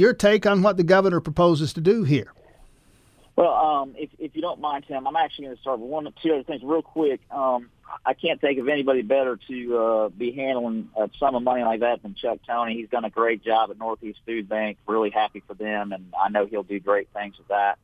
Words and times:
Your 0.00 0.12
take 0.12 0.46
on 0.46 0.62
what 0.62 0.76
the 0.76 0.84
governor 0.84 1.18
proposes 1.18 1.72
to 1.72 1.80
do 1.80 2.04
here? 2.04 2.32
Well, 3.34 3.52
um, 3.52 3.96
if, 3.98 4.10
if 4.20 4.36
you 4.36 4.40
don't 4.40 4.60
mind, 4.60 4.84
Tim, 4.86 5.08
I'm 5.08 5.16
actually 5.16 5.46
going 5.46 5.56
to 5.56 5.60
start 5.60 5.80
with 5.80 5.90
one 5.90 6.06
or 6.06 6.12
two 6.22 6.34
other 6.34 6.44
things 6.44 6.62
real 6.62 6.82
quick. 6.82 7.20
Um, 7.32 7.68
I 8.06 8.14
can't 8.14 8.40
think 8.40 8.60
of 8.60 8.68
anybody 8.68 9.02
better 9.02 9.36
to 9.48 9.76
uh, 9.76 10.08
be 10.10 10.30
handling 10.30 10.88
a 10.96 11.10
sum 11.18 11.34
of 11.34 11.42
money 11.42 11.64
like 11.64 11.80
that 11.80 12.04
than 12.04 12.14
Chuck 12.14 12.38
Tony. 12.46 12.76
He's 12.76 12.88
done 12.88 13.04
a 13.04 13.10
great 13.10 13.42
job 13.42 13.72
at 13.72 13.78
Northeast 13.80 14.20
Food 14.24 14.48
Bank. 14.48 14.78
Really 14.86 15.10
happy 15.10 15.42
for 15.44 15.54
them, 15.54 15.90
and 15.90 16.12
I 16.16 16.28
know 16.28 16.46
he'll 16.46 16.62
do 16.62 16.78
great 16.78 17.08
things 17.12 17.36
with 17.36 17.48
that. 17.48 17.78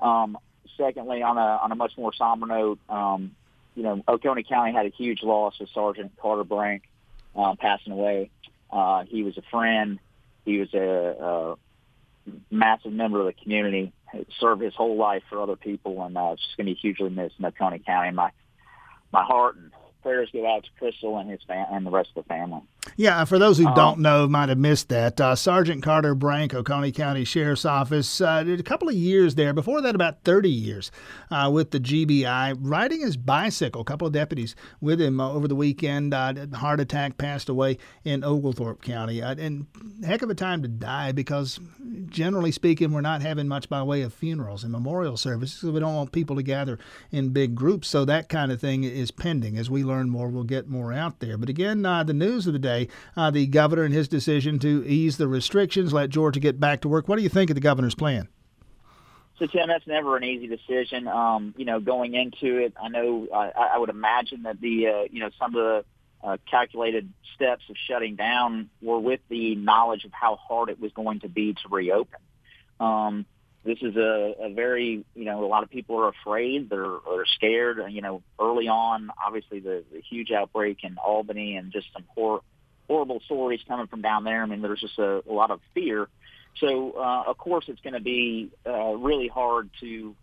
Um, 0.00 0.36
secondly, 0.76 1.22
on 1.22 1.38
a 1.38 1.60
on 1.62 1.70
a 1.70 1.76
much 1.76 1.92
more 1.96 2.12
somber 2.12 2.46
note, 2.46 2.80
um, 2.88 3.36
you 3.76 3.84
know, 3.84 4.02
Oconee 4.08 4.42
County 4.42 4.72
had 4.72 4.86
a 4.86 4.90
huge 4.90 5.22
loss 5.22 5.60
with 5.60 5.68
Sergeant 5.72 6.10
Carter 6.20 6.42
Brink 6.42 6.82
uh, 7.36 7.54
passing 7.54 7.92
away. 7.92 8.30
Uh, 8.68 9.04
he 9.04 9.22
was 9.22 9.38
a 9.38 9.42
friend. 9.42 10.00
He 10.44 10.58
was 10.58 10.72
a, 10.74 10.78
a 10.78 11.56
massive 12.50 12.92
member 12.92 13.20
of 13.20 13.26
the 13.26 13.32
community. 13.32 13.92
Served 14.38 14.62
his 14.62 14.74
whole 14.74 14.96
life 14.96 15.22
for 15.30 15.40
other 15.40 15.56
people, 15.56 16.02
and 16.02 16.16
uh, 16.18 16.32
it's 16.32 16.42
just 16.42 16.56
going 16.56 16.66
to 16.66 16.74
be 16.74 16.78
hugely 16.78 17.08
missed 17.08 17.36
in 17.38 17.44
Oconee 17.46 17.78
County. 17.78 18.10
My 18.10 18.30
my 19.10 19.24
heart 19.24 19.56
and 19.56 19.70
prayers 20.02 20.28
go 20.32 20.46
out 20.46 20.64
to 20.64 20.70
Crystal 20.78 21.16
and 21.18 21.30
his 21.30 21.40
fam- 21.46 21.68
and 21.70 21.86
the 21.86 21.90
rest 21.90 22.10
of 22.14 22.24
the 22.24 22.28
family. 22.28 22.62
Yeah, 22.96 23.24
for 23.24 23.38
those 23.38 23.58
who 23.58 23.66
um, 23.66 23.74
don't 23.74 23.98
know, 24.00 24.28
might 24.28 24.48
have 24.48 24.58
missed 24.58 24.88
that. 24.88 25.20
Uh, 25.20 25.34
Sergeant 25.34 25.82
Carter 25.82 26.14
Brink, 26.14 26.52
Oconee 26.52 26.92
County 26.92 27.24
Sheriff's 27.24 27.64
Office, 27.64 28.20
uh, 28.20 28.42
did 28.42 28.60
a 28.60 28.64
couple 28.64 28.88
of 28.88 28.94
years 28.94 29.34
there. 29.34 29.52
Before 29.52 29.80
that, 29.80 29.94
about 29.94 30.24
30 30.24 30.50
years 30.50 30.90
uh, 31.30 31.50
with 31.52 31.70
the 31.70 31.80
GBI, 31.80 32.56
riding 32.60 33.00
his 33.00 33.16
bicycle. 33.16 33.82
A 33.82 33.84
couple 33.84 34.06
of 34.06 34.12
deputies 34.12 34.56
with 34.80 35.00
him 35.00 35.20
uh, 35.20 35.32
over 35.32 35.48
the 35.48 35.54
weekend. 35.54 36.12
Uh, 36.12 36.34
heart 36.54 36.80
attack, 36.80 37.18
passed 37.18 37.48
away 37.48 37.78
in 38.04 38.24
Oglethorpe 38.24 38.82
County. 38.82 39.22
Uh, 39.22 39.36
and 39.38 39.66
heck 40.04 40.22
of 40.22 40.30
a 40.30 40.34
time 40.34 40.60
to 40.62 40.68
die 40.68 41.12
because, 41.12 41.60
generally 42.08 42.52
speaking, 42.52 42.92
we're 42.92 43.00
not 43.00 43.22
having 43.22 43.48
much 43.48 43.68
by 43.68 43.82
way 43.82 44.02
of 44.02 44.12
funerals 44.12 44.64
and 44.64 44.72
memorial 44.72 45.16
services. 45.16 45.70
We 45.70 45.80
don't 45.80 45.94
want 45.94 46.12
people 46.12 46.36
to 46.36 46.42
gather 46.42 46.78
in 47.10 47.30
big 47.30 47.54
groups. 47.54 47.88
So 47.88 48.04
that 48.04 48.28
kind 48.28 48.50
of 48.52 48.60
thing 48.60 48.84
is 48.84 49.12
pending. 49.12 49.56
As 49.56 49.70
we 49.70 49.84
learn 49.84 50.10
more, 50.10 50.28
we'll 50.28 50.44
get 50.44 50.68
more 50.68 50.92
out 50.92 51.20
there. 51.20 51.38
But 51.38 51.48
again, 51.48 51.82
the 51.82 52.12
news 52.12 52.46
of 52.46 52.52
the 52.52 52.58
day 52.58 52.71
uh, 53.16 53.30
the 53.30 53.46
governor 53.46 53.84
and 53.84 53.94
his 53.94 54.08
decision 54.08 54.58
to 54.60 54.84
ease 54.86 55.16
the 55.16 55.28
restrictions, 55.28 55.92
let 55.92 56.10
Georgia 56.10 56.40
get 56.40 56.58
back 56.60 56.80
to 56.82 56.88
work. 56.88 57.08
What 57.08 57.16
do 57.16 57.22
you 57.22 57.28
think 57.28 57.50
of 57.50 57.54
the 57.54 57.60
governor's 57.60 57.94
plan? 57.94 58.28
So 59.38 59.46
Tim, 59.46 59.68
that's 59.68 59.86
never 59.86 60.16
an 60.16 60.24
easy 60.24 60.46
decision. 60.46 61.08
Um, 61.08 61.54
you 61.56 61.64
know, 61.64 61.80
going 61.80 62.14
into 62.14 62.58
it, 62.58 62.74
I 62.80 62.88
know 62.88 63.26
I, 63.34 63.74
I 63.74 63.78
would 63.78 63.90
imagine 63.90 64.44
that 64.44 64.60
the 64.60 64.86
uh, 64.86 65.02
you 65.10 65.20
know 65.20 65.30
some 65.38 65.54
of 65.56 65.62
the 65.62 65.84
uh, 66.22 66.36
calculated 66.48 67.12
steps 67.34 67.64
of 67.68 67.76
shutting 67.88 68.14
down 68.14 68.70
were 68.80 69.00
with 69.00 69.20
the 69.28 69.56
knowledge 69.56 70.04
of 70.04 70.12
how 70.12 70.36
hard 70.36 70.68
it 70.68 70.80
was 70.80 70.92
going 70.92 71.20
to 71.20 71.28
be 71.28 71.54
to 71.54 71.68
reopen. 71.70 72.20
Um, 72.78 73.26
this 73.64 73.78
is 73.80 73.96
a, 73.96 74.34
a 74.40 74.52
very, 74.52 75.04
you 75.14 75.24
know, 75.24 75.44
a 75.44 75.46
lot 75.46 75.62
of 75.62 75.70
people 75.70 75.98
are 76.00 76.08
afraid. 76.08 76.68
They're, 76.68 76.98
they're 77.08 77.26
scared. 77.26 77.80
You 77.90 78.02
know, 78.02 78.22
early 78.40 78.68
on, 78.68 79.10
obviously 79.24 79.60
the, 79.60 79.84
the 79.92 80.00
huge 80.00 80.32
outbreak 80.32 80.78
in 80.82 80.98
Albany 80.98 81.56
and 81.56 81.72
just 81.72 81.86
some 81.92 82.04
hor- 82.08 82.42
horrible 82.88 83.20
stories 83.20 83.60
coming 83.66 83.86
from 83.86 84.02
down 84.02 84.24
there. 84.24 84.42
I 84.42 84.46
mean, 84.46 84.62
there's 84.62 84.80
just 84.80 84.98
a, 84.98 85.22
a 85.28 85.32
lot 85.32 85.50
of 85.50 85.60
fear. 85.74 86.08
So, 86.58 86.92
uh, 86.92 87.24
of 87.26 87.38
course, 87.38 87.64
it's 87.68 87.80
going 87.80 87.94
to 87.94 88.00
be 88.00 88.50
uh, 88.66 88.94
really 88.94 89.28
hard 89.28 89.70
to 89.80 90.14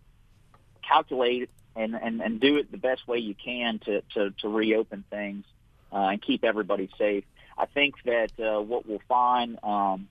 calculate 0.88 1.50
and, 1.76 1.96
and, 1.96 2.22
and 2.22 2.40
do 2.40 2.58
it 2.58 2.72
the 2.72 2.78
best 2.78 3.08
way 3.08 3.20
you 3.20 3.36
can 3.36 3.80
to, 3.80 4.02
to, 4.14 4.32
to 4.42 4.50
reopen 4.50 5.04
things 5.10 5.46
uh, 5.92 6.10
and 6.12 6.22
keep 6.22 6.44
everybody 6.44 6.90
safe. 6.98 7.24
I 7.58 7.66
think 7.66 7.96
that 8.06 8.32
uh, 8.40 8.62
what 8.62 8.88
we'll 8.88 9.02
find 9.08 9.60
um, 9.64 10.08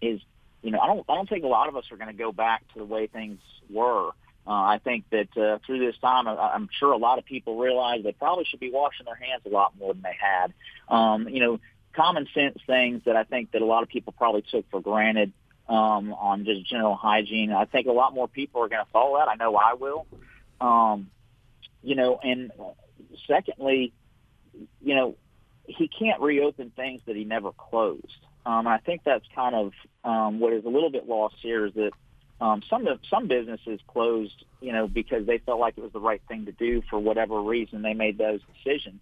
is, 0.00 0.20
you 0.62 0.70
know, 0.70 0.78
I 0.78 0.86
don't, 0.86 1.04
I 1.08 1.14
don't 1.14 1.28
think 1.28 1.44
a 1.44 1.48
lot 1.48 1.68
of 1.68 1.76
us 1.76 1.84
are 1.90 1.96
going 1.96 2.10
to 2.10 2.16
go 2.16 2.32
back 2.32 2.66
to 2.72 2.78
the 2.80 2.84
way 2.84 3.06
things 3.06 3.38
were. 3.70 4.10
Uh, 4.44 4.50
I 4.50 4.80
think 4.82 5.04
that 5.10 5.36
uh, 5.36 5.58
through 5.64 5.78
this 5.78 5.96
time, 5.98 6.26
I, 6.26 6.34
I'm 6.34 6.68
sure 6.78 6.92
a 6.92 6.96
lot 6.96 7.18
of 7.18 7.24
people 7.24 7.58
realize 7.58 8.02
they 8.02 8.12
probably 8.12 8.44
should 8.44 8.60
be 8.60 8.70
washing 8.70 9.06
their 9.06 9.14
hands 9.14 9.42
a 9.46 9.50
lot 9.50 9.78
more 9.78 9.94
than 9.94 10.02
they 10.02 10.16
had. 10.18 10.52
Um, 10.88 11.28
you 11.28 11.40
know, 11.40 11.60
common 11.94 12.26
sense 12.34 12.58
things 12.66 13.02
that 13.06 13.16
I 13.16 13.24
think 13.24 13.52
that 13.52 13.62
a 13.62 13.66
lot 13.66 13.82
of 13.82 13.88
people 13.88 14.12
probably 14.12 14.42
took 14.42 14.68
for 14.70 14.80
granted 14.80 15.32
um, 15.68 16.12
on 16.12 16.44
just 16.44 16.66
general 16.68 16.94
hygiene. 16.94 17.52
I 17.52 17.64
think 17.64 17.86
a 17.86 17.92
lot 17.92 18.14
more 18.14 18.28
people 18.28 18.62
are 18.62 18.68
going 18.68 18.84
to 18.84 18.90
follow 18.90 19.18
that. 19.18 19.28
I 19.28 19.34
know 19.36 19.56
I 19.56 19.74
will. 19.74 20.06
Um, 20.60 21.10
you 21.82 21.94
know, 21.94 22.18
and 22.22 22.52
secondly, 23.26 23.92
you 24.80 24.94
know, 24.94 25.16
he 25.66 25.88
can't 25.88 26.20
reopen 26.20 26.70
things 26.74 27.00
that 27.06 27.16
he 27.16 27.24
never 27.24 27.52
closed. 27.52 28.06
Um, 28.44 28.66
I 28.66 28.78
think 28.78 29.02
that's 29.04 29.24
kind 29.34 29.54
of 29.54 29.72
um, 30.04 30.40
what 30.40 30.52
is 30.52 30.64
a 30.64 30.68
little 30.68 30.90
bit 30.90 31.08
lost 31.08 31.36
here 31.40 31.66
is 31.66 31.74
that 31.74 31.92
um, 32.40 32.62
some 32.68 32.88
some 33.08 33.28
businesses 33.28 33.80
closed, 33.86 34.44
you 34.60 34.72
know, 34.72 34.88
because 34.88 35.26
they 35.26 35.38
felt 35.38 35.60
like 35.60 35.78
it 35.78 35.82
was 35.82 35.92
the 35.92 36.00
right 36.00 36.20
thing 36.26 36.46
to 36.46 36.52
do 36.52 36.82
for 36.90 36.98
whatever 36.98 37.40
reason 37.40 37.82
they 37.82 37.94
made 37.94 38.18
those 38.18 38.40
decisions. 38.52 39.00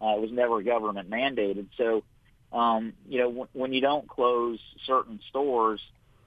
Uh, 0.00 0.16
it 0.16 0.20
was 0.20 0.30
never 0.30 0.60
government 0.62 1.08
mandated, 1.08 1.68
so 1.78 2.02
um, 2.52 2.92
you 3.08 3.18
know, 3.18 3.28
w- 3.28 3.48
when 3.52 3.72
you 3.72 3.80
don't 3.80 4.06
close 4.08 4.58
certain 4.86 5.20
stores, 5.28 5.80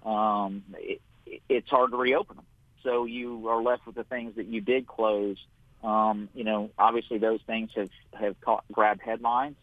um, 0.06 0.64
it, 0.74 1.02
it's 1.50 1.70
hard 1.70 1.92
to 1.92 1.98
reopen 1.98 2.38
them. 2.38 2.46
So 2.84 3.06
you 3.06 3.50
are 3.50 3.62
left 3.62 3.86
with 3.86 3.96
the 3.96 4.04
things 4.04 4.36
that 4.36 4.46
you 4.46 4.62
did 4.62 4.88
close. 4.88 5.38
Um, 5.84 6.30
you 6.34 6.44
know, 6.44 6.72
obviously 6.78 7.18
those 7.18 7.42
things 7.46 7.72
have 7.76 7.90
have 8.14 8.40
caught, 8.42 8.64
grabbed 8.72 9.02
headlines 9.02 9.56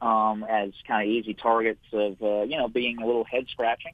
um, 0.00 0.44
as 0.48 0.70
kind 0.86 1.08
of 1.08 1.12
easy 1.12 1.34
targets 1.34 1.82
of 1.92 2.22
uh, 2.22 2.42
you 2.42 2.56
know 2.56 2.68
being 2.68 3.00
a 3.00 3.06
little 3.06 3.24
head 3.24 3.46
scratching, 3.48 3.92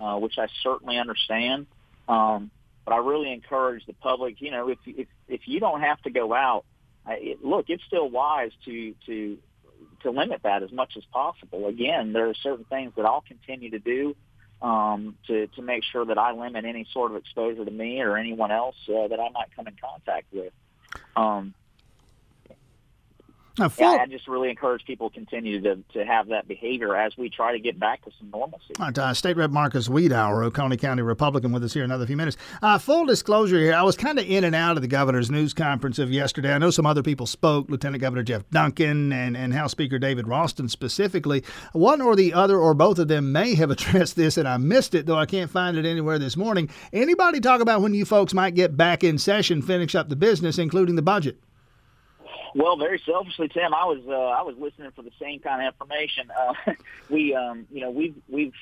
uh, 0.00 0.16
which 0.16 0.38
I 0.38 0.48
certainly 0.62 0.98
understand. 0.98 1.66
Um, 2.08 2.50
but 2.84 2.94
I 2.94 2.98
really 2.98 3.32
encourage 3.32 3.84
the 3.86 3.94
public. 3.94 4.40
You 4.40 4.50
know, 4.50 4.68
if 4.68 4.78
if 4.86 5.08
if 5.28 5.40
you 5.46 5.60
don't 5.60 5.80
have 5.80 6.00
to 6.02 6.10
go 6.10 6.34
out, 6.34 6.64
it, 7.08 7.44
look, 7.44 7.66
it's 7.68 7.84
still 7.84 8.08
wise 8.08 8.52
to 8.64 8.94
to 9.06 9.38
to 10.06 10.10
limit 10.10 10.42
that 10.44 10.62
as 10.62 10.72
much 10.72 10.96
as 10.96 11.04
possible. 11.12 11.66
Again, 11.66 12.12
there 12.12 12.28
are 12.28 12.34
certain 12.34 12.64
things 12.64 12.92
that 12.96 13.04
I'll 13.04 13.24
continue 13.26 13.70
to 13.70 13.78
do 13.78 14.16
um, 14.62 15.16
to 15.26 15.46
to 15.48 15.62
make 15.62 15.84
sure 15.84 16.04
that 16.06 16.18
I 16.18 16.32
limit 16.32 16.64
any 16.64 16.86
sort 16.92 17.10
of 17.10 17.16
exposure 17.18 17.64
to 17.64 17.70
me 17.70 18.00
or 18.00 18.16
anyone 18.16 18.50
else 18.50 18.76
uh, 18.88 19.08
that 19.08 19.20
I 19.20 19.28
might 19.30 19.54
come 19.54 19.66
in 19.66 19.76
contact 19.80 20.26
with. 20.32 20.52
Um, 21.14 21.54
now, 23.58 23.70
yeah, 23.78 23.98
I 24.02 24.06
just 24.06 24.28
really 24.28 24.50
encourage 24.50 24.84
people 24.84 25.08
to 25.08 25.14
continue 25.14 25.60
to, 25.62 25.76
to 25.94 26.04
have 26.04 26.28
that 26.28 26.46
behavior 26.46 26.94
as 26.94 27.16
we 27.16 27.30
try 27.30 27.52
to 27.52 27.58
get 27.58 27.78
back 27.78 28.04
to 28.04 28.10
some 28.18 28.30
normalcy. 28.30 28.74
All 28.78 28.86
right, 28.86 28.98
uh, 28.98 29.14
State 29.14 29.36
Rep 29.36 29.50
Marcus 29.50 29.88
Wiedower, 29.88 30.44
Oconee 30.44 30.76
County 30.76 31.02
Republican, 31.02 31.52
with 31.52 31.64
us 31.64 31.72
here 31.72 31.84
another 31.84 32.06
few 32.06 32.16
minutes. 32.16 32.36
Uh, 32.62 32.78
full 32.78 33.06
disclosure 33.06 33.58
here, 33.58 33.74
I 33.74 33.82
was 33.82 33.96
kind 33.96 34.18
of 34.18 34.26
in 34.28 34.44
and 34.44 34.54
out 34.54 34.76
of 34.76 34.82
the 34.82 34.88
governor's 34.88 35.30
news 35.30 35.54
conference 35.54 35.98
of 35.98 36.10
yesterday. 36.10 36.52
I 36.52 36.58
know 36.58 36.70
some 36.70 36.86
other 36.86 37.02
people 37.02 37.26
spoke, 37.26 37.70
Lieutenant 37.70 38.00
Governor 38.02 38.22
Jeff 38.22 38.48
Duncan 38.50 39.12
and, 39.12 39.36
and 39.36 39.54
House 39.54 39.70
Speaker 39.70 39.98
David 39.98 40.28
Ralston 40.28 40.68
specifically. 40.68 41.42
One 41.72 42.02
or 42.02 42.14
the 42.14 42.34
other 42.34 42.58
or 42.58 42.74
both 42.74 42.98
of 42.98 43.08
them 43.08 43.32
may 43.32 43.54
have 43.54 43.70
addressed 43.76 44.16
this, 44.16 44.36
and 44.36 44.46
I 44.46 44.58
missed 44.58 44.94
it, 44.94 45.06
though 45.06 45.16
I 45.16 45.26
can't 45.26 45.50
find 45.50 45.76
it 45.76 45.86
anywhere 45.86 46.18
this 46.18 46.36
morning. 46.36 46.68
Anybody 46.92 47.40
talk 47.40 47.60
about 47.60 47.80
when 47.80 47.94
you 47.94 48.04
folks 48.04 48.34
might 48.34 48.54
get 48.54 48.76
back 48.76 49.02
in 49.02 49.18
session, 49.18 49.62
finish 49.62 49.94
up 49.94 50.08
the 50.08 50.16
business, 50.16 50.58
including 50.58 50.96
the 50.96 51.02
budget? 51.02 51.38
Well, 52.56 52.78
very 52.78 52.98
selfishly, 53.04 53.48
Tim, 53.48 53.74
I 53.74 53.84
was 53.84 54.00
uh, 54.08 54.12
I 54.12 54.40
was 54.40 54.56
listening 54.58 54.90
for 54.92 55.02
the 55.02 55.10
same 55.20 55.40
kind 55.40 55.60
of 55.60 55.74
information. 55.74 56.30
Uh, 56.30 56.72
we, 57.10 57.34
um, 57.34 57.66
you 57.70 57.82
know, 57.82 57.90
we've 57.90 58.14
we've 58.30 58.54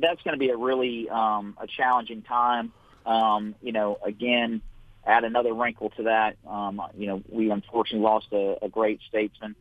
that's 0.00 0.20
going 0.22 0.34
to 0.34 0.38
be 0.38 0.50
a 0.50 0.56
really 0.56 1.08
um, 1.08 1.56
a 1.60 1.68
challenging 1.68 2.22
time. 2.22 2.72
Um, 3.06 3.54
you 3.62 3.70
know, 3.70 3.98
again, 4.04 4.62
add 5.06 5.22
another 5.22 5.54
wrinkle 5.54 5.90
to 5.90 6.02
that. 6.04 6.38
Um, 6.44 6.82
you 6.98 7.06
know, 7.06 7.22
we 7.28 7.52
unfortunately 7.52 8.04
lost 8.04 8.26
a, 8.32 8.56
a 8.62 8.68
great 8.68 8.98
statesman 9.08 9.54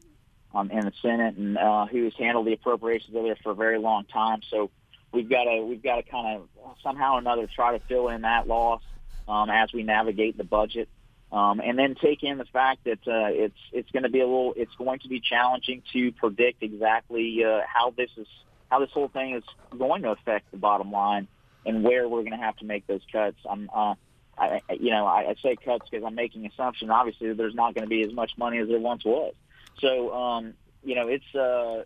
um, 0.56 0.72
in 0.72 0.86
the 0.86 0.94
Senate, 1.04 1.36
and 1.38 1.56
uh, 1.56 1.86
who 1.86 2.06
has 2.06 2.14
handled 2.18 2.48
the 2.48 2.54
appropriations 2.54 3.16
over 3.16 3.28
there 3.28 3.38
for 3.44 3.52
a 3.52 3.56
very 3.56 3.78
long 3.78 4.06
time. 4.06 4.42
So 4.50 4.72
we've 5.12 5.30
got 5.30 5.44
to 5.44 5.62
we've 5.62 5.84
got 5.84 5.98
to 5.98 6.04
kind 6.10 6.38
of 6.42 6.76
somehow 6.82 7.18
or 7.18 7.20
another 7.20 7.46
try 7.46 7.78
to 7.78 7.86
fill 7.86 8.10
in 8.10 8.22
that 8.22 8.48
loss 8.48 8.82
um, 9.28 9.52
as 9.52 9.72
we 9.72 9.84
navigate 9.84 10.38
the 10.40 10.44
budget. 10.44 10.90
Um, 11.32 11.62
and 11.64 11.78
then 11.78 11.96
take 11.96 12.24
in 12.24 12.40
the 12.40 12.46
fact 12.46 12.86
that 12.86 13.08
uh, 13.08 13.30
it's 13.30 13.60
it's 13.72 13.92
going 13.92 14.04
to 14.04 14.10
be 14.10 14.20
a 14.20 14.26
little 14.26 14.54
it's 14.56 14.74
going 14.76 15.00
to 15.00 15.10
be 15.10 15.20
challenging 15.20 15.84
to 15.94 16.12
predict 16.14 16.64
exactly 16.64 17.44
uh, 17.46 17.62
how 17.68 17.92
this 17.96 18.10
is 18.18 18.28
how 18.72 18.80
this 18.80 18.90
whole 18.92 19.10
thing 19.10 19.36
is 19.36 19.44
going 19.78 20.02
to 20.04 20.10
affect 20.10 20.50
the 20.50 20.58
bottom 20.58 20.92
line 20.92 21.28
and 21.68 21.84
where 21.84 22.10
we're 22.10 22.22
going 22.24 22.32
to 22.32 22.44
have 22.44 22.58
to 22.58 22.66
make 22.66 22.88
those 22.88 23.02
cuts. 23.12 23.38
I'm 23.48 23.70
uh, 23.72 23.94
I, 24.40 24.62
you 24.80 24.90
know 24.90 25.06
I, 25.06 25.30
I 25.30 25.36
say 25.44 25.56
cuts 25.56 25.88
because 25.90 26.04
I'm 26.04 26.16
making 26.16 26.48
assumption 26.48 26.90
obviously 26.90 27.32
there's 27.34 27.54
not 27.54 27.76
going 27.76 27.86
to 27.86 27.90
be 27.90 28.02
as 28.02 28.12
much 28.12 28.32
money 28.36 28.58
as 28.58 28.68
there 28.68 28.80
once 28.80 29.06
was. 29.06 29.36
So 29.82 30.12
um, 30.12 30.56
you 30.84 30.96
know 30.96 31.10
it's 31.10 31.36
uh, 31.36 31.84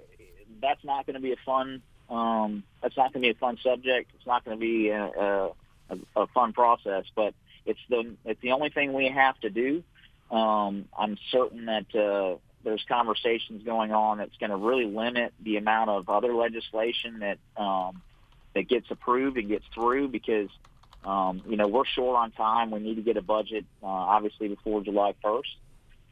that's 0.62 0.86
not 0.86 1.06
going 1.06 1.16
to 1.16 1.22
be 1.22 1.34
a 1.34 1.38
fun 1.46 1.82
um, 2.10 2.64
that's 2.82 2.96
not 2.96 3.12
going 3.14 3.24
to 3.24 3.28
be 3.28 3.36
a 3.36 3.40
fun 3.40 3.58
subject. 3.64 4.12
It's 4.16 4.26
not 4.26 4.46
going 4.46 4.58
to 4.58 4.62
be 4.62 4.90
a, 4.90 5.04
a, 5.04 5.98
a 6.16 6.28
fun 6.28 6.54
process, 6.54 7.06
but 7.16 7.34
it's 7.66 7.80
the 7.90 8.16
it's 8.26 8.42
the 8.42 8.52
only 8.52 8.70
thing 8.70 8.94
we 8.94 9.10
have 9.10 9.40
to 9.42 9.50
do. 9.50 9.84
Um, 10.32 10.86
I'm 10.98 11.18
certain 11.32 11.66
that 11.66 11.96
uh, 11.96 12.38
there's 12.64 12.84
conversations 12.88 13.64
going 13.64 13.92
on 13.92 14.18
that's 14.18 14.36
going 14.38 14.50
to 14.50 14.58
really 14.58 14.86
limit 14.86 15.34
the 15.42 15.58
amount 15.58 15.90
of 15.90 16.10
other 16.10 16.34
legislation 16.34 17.20
that 17.20 17.38
um, 17.62 18.02
that 18.56 18.68
gets 18.68 18.90
approved 18.90 19.38
and 19.38 19.48
gets 19.50 19.66
through 19.74 20.08
because 20.10 20.50
um, 21.04 21.42
you 21.48 21.58
know 21.58 21.68
we're 21.68 21.86
short 21.86 22.18
on 22.18 22.32
time. 22.32 22.72
We 22.72 22.80
need 22.80 22.96
to 22.96 23.02
get 23.02 23.18
a 23.18 23.22
budget 23.22 23.66
uh, 23.82 23.88
obviously 23.88 24.48
before 24.48 24.82
July 24.82 25.14
1st. 25.24 25.56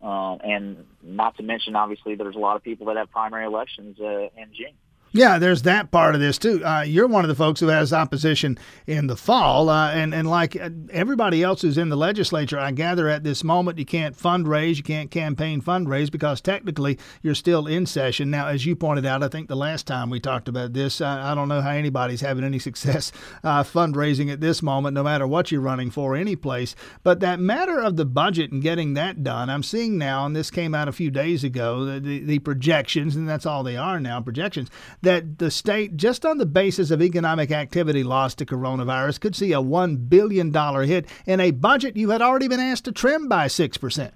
Uh, 0.03 0.35
and 0.37 0.85
not 1.03 1.37
to 1.37 1.43
mention, 1.43 1.75
obviously, 1.75 2.15
there's 2.15 2.35
a 2.35 2.39
lot 2.39 2.55
of 2.55 2.63
people 2.63 2.87
that 2.87 2.97
have 2.97 3.11
primary 3.11 3.45
elections 3.45 3.99
uh, 3.99 4.29
in 4.35 4.51
June. 4.51 4.73
Yeah, 5.13 5.39
there's 5.39 5.63
that 5.63 5.91
part 5.91 6.15
of 6.15 6.21
this 6.21 6.37
too. 6.37 6.63
Uh, 6.63 6.83
you're 6.83 7.07
one 7.07 7.25
of 7.25 7.29
the 7.29 7.35
folks 7.35 7.59
who 7.59 7.67
has 7.67 7.91
opposition 7.91 8.57
in 8.87 9.07
the 9.07 9.17
fall, 9.17 9.67
uh, 9.67 9.91
and 9.91 10.13
and 10.13 10.29
like 10.29 10.55
uh, 10.55 10.69
everybody 10.89 11.43
else 11.43 11.61
who's 11.61 11.77
in 11.77 11.89
the 11.89 11.97
legislature, 11.97 12.57
I 12.57 12.71
gather 12.71 13.09
at 13.09 13.25
this 13.25 13.43
moment 13.43 13.77
you 13.77 13.83
can't 13.83 14.17
fundraise, 14.17 14.77
you 14.77 14.83
can't 14.83 15.11
campaign 15.11 15.61
fundraise 15.61 16.09
because 16.09 16.39
technically 16.39 16.97
you're 17.21 17.35
still 17.35 17.67
in 17.67 17.85
session 17.85 18.31
now. 18.31 18.47
As 18.47 18.65
you 18.65 18.73
pointed 18.73 19.05
out, 19.05 19.21
I 19.21 19.27
think 19.27 19.49
the 19.49 19.55
last 19.57 19.85
time 19.85 20.09
we 20.09 20.21
talked 20.21 20.47
about 20.47 20.71
this, 20.71 21.01
uh, 21.01 21.07
I 21.07 21.35
don't 21.35 21.49
know 21.49 21.59
how 21.59 21.71
anybody's 21.71 22.21
having 22.21 22.45
any 22.45 22.59
success 22.71 23.11
uh, 23.43 23.63
fundraising 23.63 24.31
at 24.31 24.39
this 24.39 24.61
moment, 24.61 24.93
no 24.93 25.03
matter 25.03 25.27
what 25.27 25.51
you're 25.51 25.59
running 25.59 25.91
for 25.91 26.15
any 26.15 26.37
place. 26.37 26.73
But 27.03 27.19
that 27.19 27.37
matter 27.37 27.81
of 27.81 27.97
the 27.97 28.05
budget 28.05 28.53
and 28.53 28.61
getting 28.61 28.93
that 28.93 29.25
done, 29.25 29.49
I'm 29.49 29.63
seeing 29.63 29.97
now, 29.97 30.25
and 30.25 30.33
this 30.33 30.49
came 30.49 30.73
out 30.73 30.87
a 30.87 30.93
few 30.93 31.11
days 31.11 31.43
ago, 31.43 31.83
the, 31.83 31.99
the, 31.99 32.19
the 32.19 32.39
projections, 32.39 33.17
and 33.17 33.27
that's 33.27 33.45
all 33.45 33.61
they 33.61 33.75
are 33.75 33.99
now 33.99 34.21
projections 34.21 34.69
that 35.01 35.39
the 35.39 35.51
state, 35.51 35.97
just 35.97 36.25
on 36.25 36.37
the 36.37 36.45
basis 36.45 36.91
of 36.91 37.01
economic 37.01 37.51
activity 37.51 38.03
lost 38.03 38.37
to 38.37 38.45
coronavirus, 38.45 39.19
could 39.19 39.35
see 39.35 39.53
a 39.53 39.61
$1 39.61 40.09
billion 40.09 40.53
hit 40.87 41.07
in 41.25 41.39
a 41.39 41.51
budget 41.51 41.97
you 41.97 42.09
had 42.09 42.21
already 42.21 42.47
been 42.47 42.59
asked 42.59 42.85
to 42.85 42.91
trim 42.91 43.27
by 43.27 43.47
6%. 43.47 44.11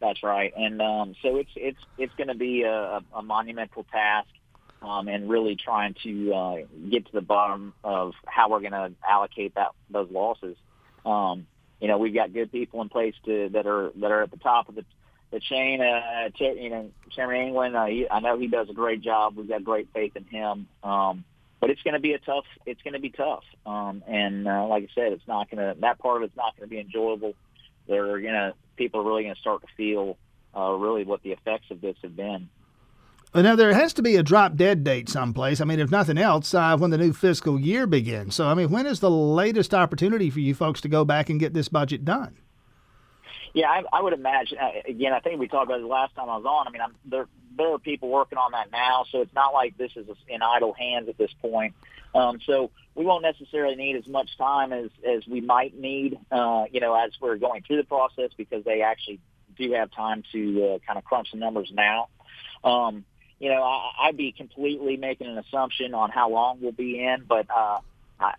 That's 0.00 0.22
right, 0.22 0.52
and 0.54 0.82
um, 0.82 1.14
so 1.22 1.36
it's 1.36 1.52
it's 1.56 1.78
it's 1.96 2.12
going 2.16 2.28
to 2.28 2.34
be 2.34 2.62
a, 2.62 3.00
a, 3.14 3.22
monumental 3.22 3.84
task, 3.84 4.28
um, 4.82 5.08
and 5.08 5.30
really 5.30 5.56
trying 5.56 5.94
to 6.02 6.34
uh, 6.34 6.56
get 6.90 7.06
to 7.06 7.12
the 7.12 7.22
bottom 7.22 7.72
of 7.82 8.12
how 8.26 8.50
we're 8.50 8.60
going 8.60 8.72
to 8.72 8.92
allocate 9.08 9.54
that 9.54 9.68
those 9.88 10.10
losses. 10.10 10.58
Um, 11.06 11.46
you 11.80 11.88
know, 11.88 11.96
we've 11.96 12.12
got 12.12 12.34
good 12.34 12.52
people 12.52 12.82
in 12.82 12.90
place 12.90 13.14
to 13.24 13.48
that 13.54 13.66
are 13.66 13.92
that 13.96 14.10
are 14.10 14.22
at 14.22 14.30
the 14.30 14.36
top 14.36 14.68
of 14.68 14.74
the 14.74 14.84
the 15.34 16.44
uh, 16.44 16.52
you 16.54 16.70
know, 16.70 16.90
Chairman 17.10 17.36
England, 17.36 17.76
uh, 17.76 17.86
he, 17.86 18.08
I 18.08 18.20
know 18.20 18.38
he 18.38 18.46
does 18.46 18.68
a 18.70 18.72
great 18.72 19.02
job. 19.02 19.36
We've 19.36 19.48
got 19.48 19.64
great 19.64 19.88
faith 19.92 20.16
in 20.16 20.24
him. 20.24 20.68
Um, 20.82 21.24
but 21.60 21.70
it's 21.70 21.82
going 21.82 21.94
to 21.94 22.00
be 22.00 22.12
a 22.12 22.18
tough. 22.18 22.44
It's 22.66 22.82
going 22.82 22.92
to 22.92 23.00
be 23.00 23.10
tough. 23.10 23.44
Um, 23.64 24.02
and 24.06 24.46
uh, 24.46 24.66
like 24.66 24.84
I 24.84 24.88
said, 24.94 25.12
it's 25.12 25.26
not 25.26 25.50
going 25.50 25.58
to. 25.58 25.80
That 25.80 25.98
part 25.98 26.18
of 26.18 26.28
it's 26.28 26.36
not 26.36 26.56
going 26.56 26.68
to 26.68 26.70
be 26.70 26.78
enjoyable. 26.78 27.34
They're 27.88 28.20
going 28.20 28.34
to. 28.34 28.54
People 28.76 29.00
are 29.00 29.04
really 29.04 29.22
going 29.22 29.34
to 29.34 29.40
start 29.40 29.62
to 29.62 29.68
feel 29.76 30.18
uh, 30.56 30.72
really 30.72 31.04
what 31.04 31.22
the 31.22 31.32
effects 31.32 31.70
of 31.70 31.80
this 31.80 31.96
have 32.02 32.16
been. 32.16 32.48
Now 33.34 33.56
there 33.56 33.72
has 33.74 33.92
to 33.94 34.02
be 34.02 34.14
a 34.16 34.22
drop 34.22 34.54
dead 34.54 34.84
date 34.84 35.08
someplace. 35.08 35.60
I 35.60 35.64
mean, 35.64 35.80
if 35.80 35.90
nothing 35.90 36.18
else, 36.18 36.54
uh, 36.54 36.76
when 36.76 36.90
the 36.90 36.98
new 36.98 37.12
fiscal 37.12 37.58
year 37.58 37.86
begins. 37.86 38.36
So, 38.36 38.46
I 38.46 38.54
mean, 38.54 38.70
when 38.70 38.86
is 38.86 39.00
the 39.00 39.10
latest 39.10 39.74
opportunity 39.74 40.30
for 40.30 40.38
you 40.38 40.54
folks 40.54 40.80
to 40.82 40.88
go 40.88 41.04
back 41.04 41.30
and 41.30 41.40
get 41.40 41.52
this 41.52 41.68
budget 41.68 42.04
done? 42.04 42.36
Yeah, 43.52 43.68
I, 43.68 43.82
I 43.92 44.02
would 44.02 44.12
imagine. 44.12 44.58
Uh, 44.58 44.70
again, 44.86 45.12
I 45.12 45.20
think 45.20 45.38
we 45.38 45.48
talked 45.48 45.66
about 45.66 45.80
it 45.80 45.86
last 45.86 46.14
time 46.14 46.28
I 46.28 46.36
was 46.36 46.44
on. 46.44 46.66
I 46.66 46.70
mean, 46.70 46.82
I'm, 46.82 46.94
there 47.04 47.28
there 47.56 47.72
are 47.72 47.78
people 47.78 48.08
working 48.08 48.38
on 48.38 48.52
that 48.52 48.72
now, 48.72 49.04
so 49.10 49.20
it's 49.20 49.34
not 49.34 49.54
like 49.54 49.76
this 49.78 49.92
is 49.96 50.06
in 50.28 50.42
idle 50.42 50.72
hands 50.72 51.08
at 51.08 51.16
this 51.16 51.30
point. 51.40 51.74
Um, 52.14 52.40
so 52.46 52.70
we 52.94 53.04
won't 53.04 53.22
necessarily 53.22 53.76
need 53.76 53.96
as 53.96 54.06
much 54.06 54.36
time 54.38 54.72
as 54.72 54.90
as 55.06 55.26
we 55.26 55.40
might 55.40 55.78
need, 55.78 56.18
uh, 56.30 56.64
you 56.70 56.80
know, 56.80 56.94
as 56.94 57.12
we're 57.20 57.36
going 57.36 57.62
through 57.62 57.78
the 57.78 57.84
process 57.84 58.30
because 58.36 58.64
they 58.64 58.82
actually 58.82 59.20
do 59.56 59.72
have 59.72 59.90
time 59.92 60.22
to 60.32 60.64
uh, 60.64 60.78
kind 60.86 60.98
of 60.98 61.04
crunch 61.04 61.28
the 61.32 61.38
numbers 61.38 61.70
now. 61.72 62.08
Um, 62.62 63.04
you 63.38 63.50
know, 63.50 63.62
I, 63.62 64.08
I'd 64.08 64.16
be 64.16 64.32
completely 64.32 64.96
making 64.96 65.26
an 65.26 65.38
assumption 65.38 65.94
on 65.94 66.10
how 66.10 66.30
long 66.30 66.58
we'll 66.60 66.72
be 66.72 67.00
in, 67.04 67.24
but 67.28 67.46
uh, 67.54 67.78
I, 68.18 68.34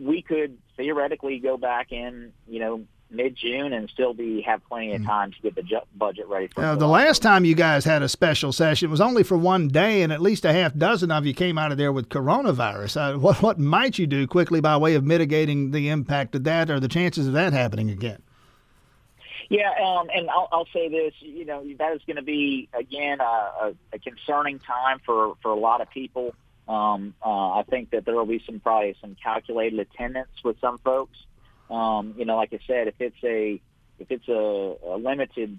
we 0.00 0.22
could 0.22 0.58
theoretically 0.76 1.38
go 1.38 1.56
back 1.56 1.92
in, 1.92 2.32
you 2.48 2.60
know, 2.60 2.84
mid 3.10 3.36
June 3.36 3.72
and 3.72 3.88
still 3.90 4.14
be 4.14 4.42
have 4.42 4.64
plenty 4.66 4.92
of 4.92 5.00
mm-hmm. 5.00 5.10
time 5.10 5.32
to 5.32 5.40
get 5.40 5.54
the 5.54 5.62
ju- 5.62 5.80
budget 5.94 6.26
ready 6.28 6.48
for. 6.48 6.64
Uh, 6.64 6.74
the 6.74 6.86
last 6.86 7.22
time 7.22 7.44
you 7.44 7.54
guys 7.54 7.84
had 7.84 8.02
a 8.02 8.08
special 8.08 8.52
session 8.52 8.90
was 8.90 9.00
only 9.00 9.22
for 9.22 9.36
one 9.36 9.68
day, 9.68 10.02
and 10.02 10.12
at 10.12 10.20
least 10.20 10.44
a 10.44 10.52
half 10.52 10.74
dozen 10.76 11.10
of 11.10 11.26
you 11.26 11.34
came 11.34 11.58
out 11.58 11.72
of 11.72 11.78
there 11.78 11.92
with 11.92 12.08
coronavirus. 12.08 12.96
Uh, 12.96 13.18
what 13.18 13.42
what 13.42 13.58
might 13.58 13.98
you 13.98 14.06
do 14.06 14.26
quickly 14.26 14.60
by 14.60 14.76
way 14.76 14.94
of 14.94 15.04
mitigating 15.04 15.70
the 15.70 15.88
impact 15.88 16.34
of 16.34 16.44
that, 16.44 16.70
or 16.70 16.80
the 16.80 16.88
chances 16.88 17.26
of 17.26 17.32
that 17.32 17.52
happening 17.52 17.90
again? 17.90 18.22
Yeah, 19.48 19.70
um, 19.80 20.08
and 20.12 20.28
I'll, 20.28 20.48
I'll 20.50 20.68
say 20.72 20.88
this. 20.88 21.14
You 21.20 21.44
know, 21.44 21.64
that 21.78 21.94
is 21.94 22.02
going 22.06 22.16
to 22.16 22.22
be 22.22 22.68
again 22.72 23.20
a, 23.20 23.24
a, 23.24 23.74
a 23.92 23.98
concerning 23.98 24.58
time 24.58 25.00
for 25.04 25.36
for 25.42 25.50
a 25.50 25.56
lot 25.56 25.80
of 25.80 25.90
people. 25.90 26.34
Um, 26.68 27.14
uh, 27.24 27.50
I 27.52 27.62
think 27.68 27.90
that 27.90 28.04
there 28.04 28.16
will 28.16 28.26
be 28.26 28.42
some 28.44 28.58
probably 28.58 28.96
some 29.00 29.16
calculated 29.22 29.78
attendance 29.78 30.30
with 30.42 30.60
some 30.60 30.78
folks. 30.78 31.16
Um, 31.70 32.14
you 32.16 32.24
know, 32.24 32.36
like 32.36 32.52
I 32.52 32.60
said, 32.66 32.88
if 32.88 32.94
it's 33.00 33.16
a 33.24 33.60
if 33.98 34.10
it's 34.10 34.28
a, 34.28 34.76
a 34.94 34.96
limited 34.98 35.58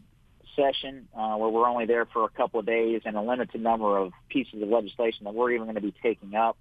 session 0.56 1.08
uh, 1.18 1.36
where 1.36 1.50
we're 1.50 1.68
only 1.68 1.86
there 1.86 2.06
for 2.06 2.26
a 2.26 2.30
couple 2.30 2.60
of 2.60 2.66
days 2.66 3.02
and 3.06 3.16
a 3.16 3.22
limited 3.22 3.62
number 3.62 3.98
of 3.98 4.12
pieces 4.30 4.62
of 4.62 4.70
legislation 4.70 5.26
that 5.26 5.34
we're 5.34 5.52
even 5.52 5.66
going 5.66 5.76
to 5.76 5.82
be 5.82 5.94
taking 6.04 6.36
up, 6.36 6.58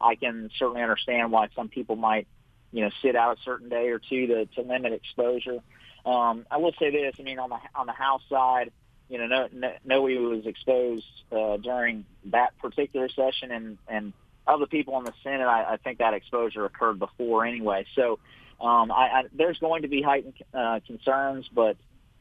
I 0.00 0.14
can 0.14 0.50
certainly 0.58 0.82
understand 0.82 1.32
why 1.32 1.48
some 1.54 1.68
people 1.68 1.96
might, 1.96 2.26
you 2.72 2.82
know, 2.82 2.90
sit 3.02 3.16
out 3.16 3.38
a 3.38 3.40
certain 3.42 3.68
day 3.68 3.88
or 3.88 3.98
two 3.98 4.26
to, 4.28 4.46
to 4.46 4.62
limit 4.62 4.92
exposure. 4.92 5.58
Um, 6.06 6.46
I 6.50 6.56
will 6.56 6.72
say 6.78 6.90
this: 6.90 7.14
I 7.18 7.22
mean, 7.22 7.38
on 7.38 7.50
the 7.50 7.58
on 7.74 7.86
the 7.86 7.92
House 7.92 8.22
side, 8.30 8.72
you 9.08 9.18
know, 9.18 9.48
no, 9.52 9.72
no, 9.84 10.02
was 10.02 10.46
exposed 10.46 11.04
uh, 11.30 11.58
during 11.58 12.06
that 12.26 12.56
particular 12.58 13.08
session, 13.08 13.50
and 13.50 13.78
and 13.88 14.12
other 14.46 14.66
people 14.66 14.98
in 14.98 15.04
the 15.04 15.12
Senate, 15.22 15.44
I, 15.44 15.74
I 15.74 15.76
think 15.76 15.98
that 15.98 16.14
exposure 16.14 16.64
occurred 16.64 16.98
before 16.98 17.44
anyway. 17.44 17.84
So 17.94 18.18
um, 18.60 18.92
I, 18.92 18.94
I, 18.94 19.22
there's 19.32 19.58
going 19.58 19.82
to 19.82 19.88
be 19.88 20.02
heightened 20.02 20.34
uh, 20.52 20.80
concerns, 20.86 21.48
but 21.52 21.76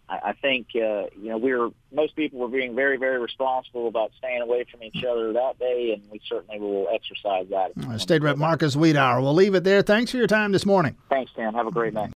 I, 0.07 0.29
I 0.29 0.33
think 0.33 0.67
uh, 0.75 1.11
you 1.19 1.29
know 1.29 1.37
we're 1.37 1.69
most 1.91 2.15
people 2.15 2.39
were 2.39 2.47
being 2.47 2.75
very, 2.75 2.97
very 2.97 3.19
responsible 3.19 3.87
about 3.87 4.11
staying 4.17 4.41
away 4.41 4.65
from 4.71 4.83
each 4.83 5.03
other 5.03 5.33
that 5.33 5.59
day, 5.59 5.91
and 5.93 6.09
we 6.11 6.21
certainly 6.27 6.59
will 6.59 6.87
exercise 6.93 7.47
that. 7.49 7.71
Uh, 7.87 7.97
State 7.97 8.21
Rep 8.21 8.37
Marcus 8.37 8.75
Wiedower. 8.75 9.21
We'll 9.21 9.33
leave 9.33 9.55
it 9.55 9.63
there. 9.63 9.81
Thanks 9.81 10.11
for 10.11 10.17
your 10.17 10.27
time 10.27 10.51
this 10.51 10.65
morning. 10.65 10.95
Thanks, 11.09 11.31
Tim. 11.35 11.53
Have 11.53 11.67
a 11.67 11.71
great 11.71 11.93
day. 11.93 12.07